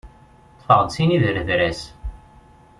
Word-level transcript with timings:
Ṭṭfeɣ-d 0.53 0.89
sin 0.95 1.15
idredras. 1.15 1.81